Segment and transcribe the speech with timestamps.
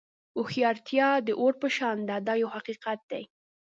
[0.37, 3.23] هوښیارتیا د اور په شان ده دا یو حقیقت دی.